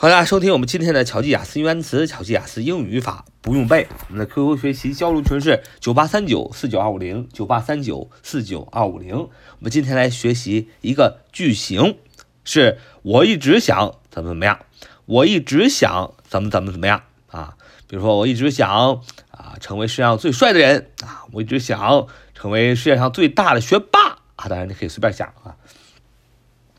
[0.00, 3.88] 欢迎大家收听我们今天的巧记雅思英语单词、巧记雅思英语语法不用背。
[4.08, 9.16] 我们的 QQ 学习交流群是九八三九四九二五零九八三九四九二五零。
[9.16, 11.98] 我们今天来学习一个句型，
[12.44, 14.60] 是我一直想怎么怎么样，
[15.04, 17.02] 我一直想怎么怎么怎么样
[17.32, 17.56] 啊。
[17.88, 19.02] 比如说，我一直想
[19.32, 24.46] 啊成为世界上最帅的人啊，我一直想成为世界上最大的学霸啊。
[24.48, 25.56] 当然你可以随便想啊。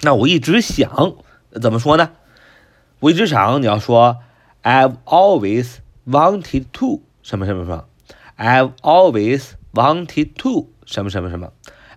[0.04, 1.18] 那我一直想
[1.62, 2.12] 怎么说呢？
[3.02, 4.18] 我一直想你要说
[4.62, 7.86] ，I've always wanted to 什么什么什么
[8.38, 11.54] ，I've always wanted to 什么什么什么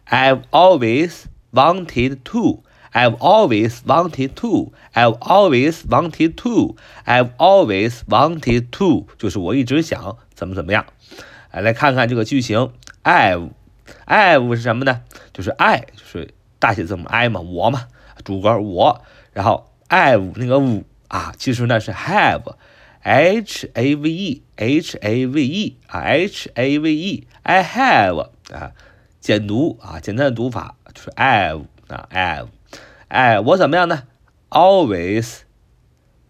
[0.08, 10.86] ，I've always wanted to，I've always wanted to，I've always wanted to，I've always wanted to，就是我一直想怎么怎么样。
[11.50, 12.72] 哎，来看看这个句型
[13.02, 15.00] ，I've，I've 是什么呢？
[15.32, 17.88] 就是 I，就是大写字母 I 嘛，我嘛，
[18.24, 27.63] 主格我，然后 I've 那个 v 啊，其实呢是 have，h a v e，h a v e 啊，h a v e，I
[27.63, 28.71] have 啊，
[29.19, 32.47] 简读啊，简单的读法就是 have 啊，have，
[33.07, 34.03] 哎，我怎么样呢？
[34.49, 35.39] always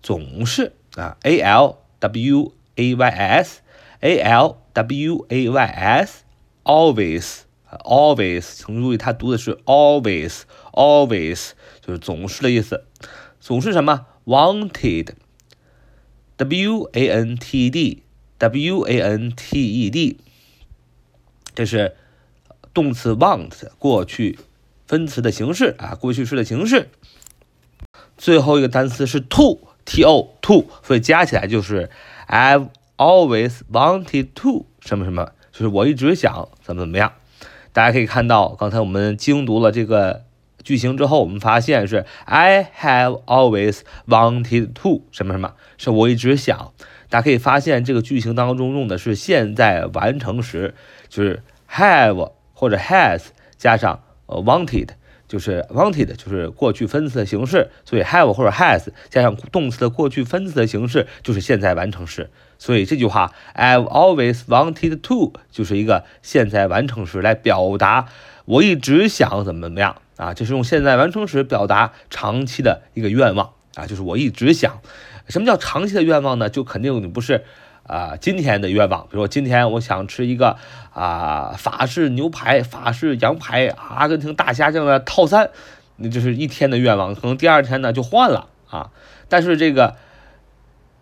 [0.02, 12.86] 总是啊，a l w a y s，a l w a y s，always，always，请注意它读的是 always，always 就是总是的意思，
[13.39, 15.15] 总是什么 ？wanted,
[16.39, 18.03] w a n t d,
[18.39, 20.19] w a n t e d，
[21.55, 21.97] 这是
[22.75, 24.39] 动词 want 过去
[24.87, 26.89] 分词的形式啊，过去式的形式。
[28.17, 31.91] 最后一个单词是 to, t o, to，所以加起来就是
[32.29, 37.12] I've always wanted to 什么什么，就是我一直想怎么怎么样。
[37.73, 40.25] 大家可以看到，刚才我们精读了这个。
[40.64, 46.72] 句型之后，我们发现是 I have always wanted to 什么什么，是我一直想。
[47.08, 50.74] 大家可以发现这个句型当中用的是现在完成时，
[51.08, 53.24] 就是 have 或者 has
[53.58, 54.89] 加上 wanted，
[55.28, 62.30] 就是 wanted 就是过去分词的形式，所以 have 或者 has 加上动词的过去分词的形式就是现在完成时。
[62.58, 68.06] 所以这句话 I've always wanted to 就是一个现在完成时来表达
[68.45, 70.02] 我一直想怎么怎么样。
[70.17, 74.80] 啊，这是用现在完成时表达长期的一个愿望啊，就是我一直想，
[75.28, 76.48] 什么叫长期的愿望呢？
[76.50, 77.45] 就肯定你不是
[77.84, 80.56] 啊今天的愿望，比如说今天我想吃一个
[80.92, 85.51] 啊法式牛排、法式羊排、阿根廷大虾酱的套餐，
[85.96, 88.90] 那就是一天的愿望，可能第二天呢就换了啊。
[89.28, 89.96] 但是这个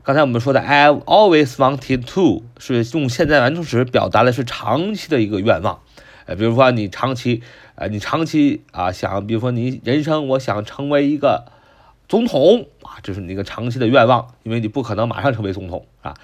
[0.04, 5.80] 刚才我们说的 I've always wanted to 是用现在完成时表达的是长期的一个愿望。
[6.26, 7.42] 呃，比如说你长期，
[7.74, 11.46] 呃，你长期啊想，比如说你人生我想成为一个
[12.08, 16.14] 总统啊，这是你一个长期的愿望，因为你不可能马上成为总统啊，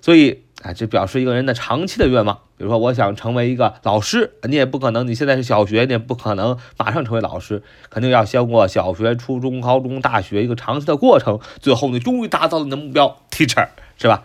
[0.00, 2.40] 所以啊，这表示一个人的长期的愿望。
[2.56, 14.24] 比如说我想成为一个老师，你也不可能，你现在是小学，你也不可能马上成为老师，肯定要先过小学、初中、高中、大学一个长期的过程，最后你终于达到了你的目标，teacher 是吧？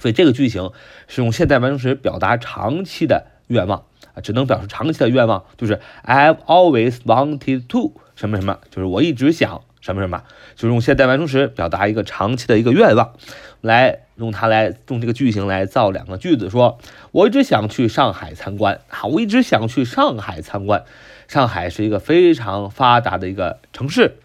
[0.00, 0.72] 所以这个句型
[1.06, 3.84] 是用现在完成时表达长期的愿望。
[4.20, 10.22] 只能表示长期的愿望，就是 I've always wanted to 什么什么，就是我一直想什么什么，
[10.54, 13.12] 就是用现在完成时表达一个长期的一个愿望，
[13.60, 16.78] 来用它来用这个句型来造两个句子，说
[17.12, 20.84] 我一直想去上海参观啊，我一直想去上海参观，
[21.28, 24.16] 上海是一个非常发达的一个城市，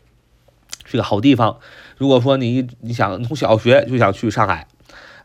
[0.86, 1.60] 是个好地方。
[1.98, 4.68] 如果说你你想从小学就想去上海，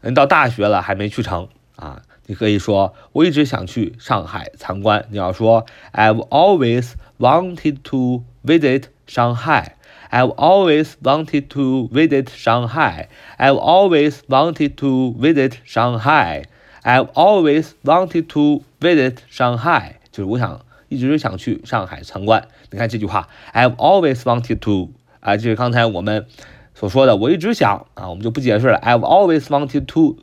[0.03, 2.03] 你到大学了还没去成啊。
[2.28, 5.06] 你可以说我一直想去上海参观。
[5.10, 9.74] 你要说 I've always wanted to visit Shanghai.
[10.10, 13.08] I've always wanted to visit Shanghai.
[13.38, 16.44] I've always wanted to visit Shanghai.
[16.84, 19.96] I've always wanted to visit Shanghai.
[20.12, 22.48] 就是我想一直想去上海参观。
[22.70, 26.28] 你看这句话，I've always wanted to 啊，就是刚才我们
[26.76, 28.80] 所说的，我一直想啊，我们就不解释了。
[28.84, 30.18] I've always wanted to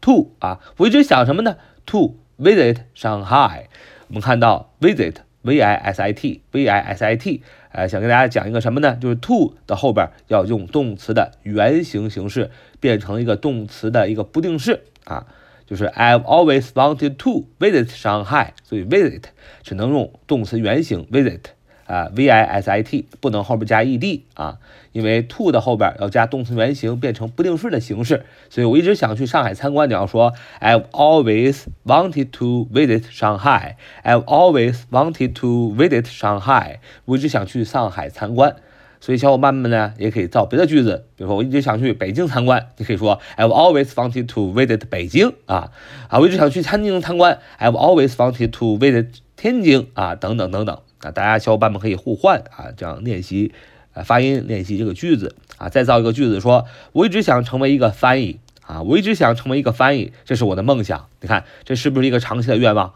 [0.00, 1.56] to 啊，我一直想什么呢
[1.86, 3.64] ？To visit Shanghai。
[4.08, 7.42] 我们看到 visit v i s i t v i s i t，
[7.72, 8.96] 呃，想跟大家讲一个什么呢？
[9.00, 12.50] 就是 to 的后边要用动词的原形形式
[12.80, 15.26] 变成一个动词的一个不定式啊，
[15.66, 18.48] 就是 I've always wanted to visit Shanghai。
[18.64, 19.22] 所以 visit
[19.62, 21.40] 只能用动词原形 visit。
[21.90, 24.58] 啊，v i s i t 不能后边加 e d 啊，
[24.92, 28.24] 因为 to 的后边要加动词原形，变成不定式的形式。
[28.48, 29.88] 所以我一直想去上海参观。
[29.88, 33.74] 你要说 I've always wanted to visit Shanghai.
[34.04, 36.76] I've always wanted to visit Shanghai.
[37.06, 38.54] 我一直想去上海参观。
[39.00, 45.72] 所以小伙伴们呢，也可以造别的句子，比如说我一直想去北京参观，你可以说 I've always wanted to visit 北京啊
[46.08, 49.06] 啊，我一直想去天津参观，I've always wanted to visit
[49.36, 53.52] 天津啊，等等等等啊，大家小伙伴们可以互换啊，这样练习
[53.94, 61.08] 呃发音，练习这个句子啊，再造一个句子说，我一直想成为一个翻译啊，我一直想成为一个翻译，这是我的梦想。
[61.20, 62.92] 你看，这是不是一个长期的愿望？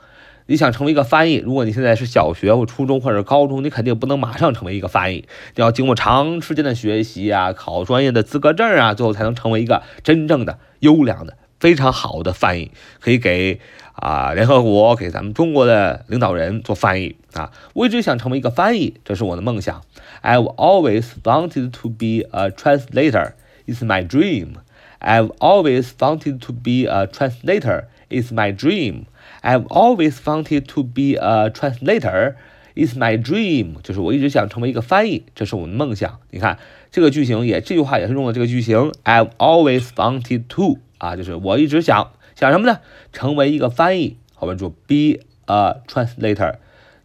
[0.47, 13.60] 你想成为一个翻译，如果你现在是小学或初中或者高中，你肯定不能马上成为一个翻译，你要经过长时间的学习啊，考专业的资格证啊，最后才能成为一个真正的优良的、非常好的翻译，可以给
[13.94, 17.52] 啊联合国、给咱们中国的领导人做翻译啊。
[17.74, 19.82] 我一直想成为一个翻译，这是我的梦想。
[20.22, 23.34] I've always wanted to be a translator.
[23.68, 24.56] It's my dream.
[25.00, 27.86] I've always wanted to be a translator.
[28.10, 29.06] It's my dream.
[29.42, 32.36] I've always wanted to be a translator.
[32.76, 33.82] It's my dream.
[33.82, 36.20] 就是我一直想成为一个翻译，这是我的梦想。
[36.32, 36.58] 你看
[36.92, 38.92] 这个句型也，这句话也是用了这个句型。
[39.04, 42.81] I've always wanted to 啊，就是我一直想想什么呢？
[43.13, 44.19] 成为一个翻译。
[44.37, 46.57] 后边就 be a translator，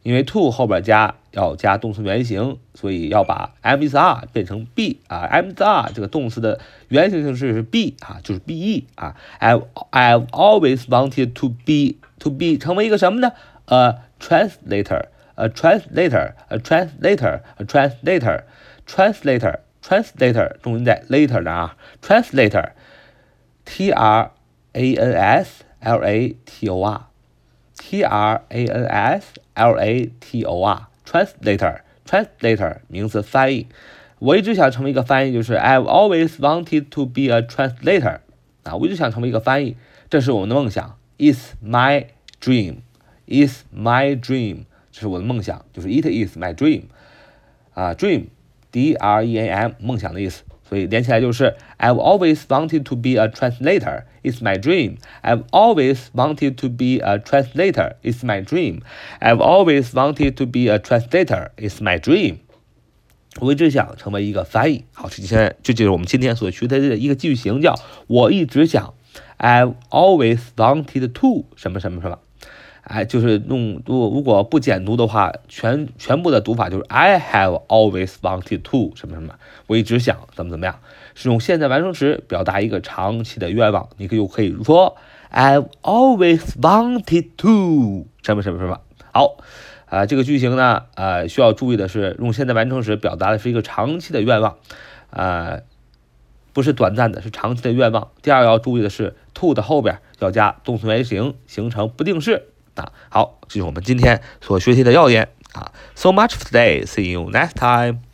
[0.01, 8.87] 因为 to 后边加要加动词原形，所以要把 am is are 变成 be 啊，am is are 这个动词的原形形式是 be 啊，就是 be
[8.95, 9.15] 啊。
[9.39, 13.33] I've I've always wanted to be to be 成为一个什么呢
[13.67, 22.71] ？A translator，a translator，a translator，a translator，translator，translator，重音在 later 的啊，translator
[23.68, 24.32] ，translator，t r
[24.72, 30.42] a n s l a t o r，t r a n s l a t
[30.42, 33.68] o r，translator，translator 名词翻译。
[34.18, 38.20] 我一直想成为一个翻译，就是 I've always wanted to be a translator
[38.62, 39.76] 啊，我一直想成为一个翻译，
[40.08, 40.98] 这是我们的梦想。
[41.18, 42.06] Is my
[42.40, 42.78] dream,
[43.26, 46.84] is my dream，这是我的梦想，就是 It is my dream，
[47.74, 54.97] 啊，dream，d r e a m，梦想的意思， 所以连起来就是 I've always wanted to be a translator, it's my dream.
[55.23, 58.81] I've always wanted to be a translator, it's my dream.
[59.19, 62.37] I've always wanted to be a translator, it's my dream.
[63.39, 64.85] 我一直想成为一个翻译。
[64.93, 67.73] 好，这现在这就是我们今天所学的一个句型，叫
[68.07, 68.93] 我一直想。
[69.37, 72.19] I've always wanted to 什么什么什么，
[72.89, 79.35] 哎，就是弄如如果不简读的话，全全部的读法就是 I have always wanted to 什么什么，
[79.67, 80.79] 我一直想怎么怎么样，
[81.13, 83.89] 是用现在完成时表达一个长期的愿望。
[83.97, 84.97] 你可以可以说
[85.31, 88.81] I've always wanted to 什么什么什么。
[89.13, 89.37] 好，
[89.85, 94.57] 啊，这个句型呢，呃，需要注意的是，用现在完成时表达的是一个长期的愿望，
[95.11, 95.59] 啊。
[96.51, 98.09] 不是短暂的，是长期的愿望。
[98.23, 102.47] 第二要注意的是，to 的后边要加动词原形，形成不定式
[102.79, 102.91] 啊。
[103.09, 105.71] 好，这是我们今天所学习的要点啊。
[105.95, 106.85] So much for today.
[106.85, 108.08] See you next time.